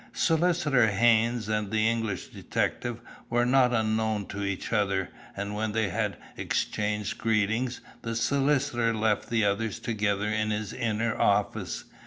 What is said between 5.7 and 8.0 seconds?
they had exchanged greetings,